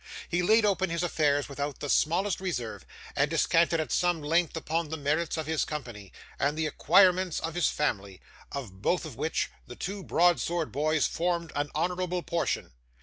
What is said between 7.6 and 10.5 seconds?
family; of both of which, the two broad